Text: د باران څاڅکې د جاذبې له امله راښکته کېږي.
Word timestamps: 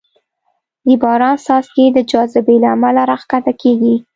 د 0.85 0.87
باران 1.01 1.35
څاڅکې 1.45 1.85
د 1.91 1.97
جاذبې 2.11 2.55
له 2.63 2.69
امله 2.75 3.01
راښکته 3.11 3.53
کېږي. 3.61 3.95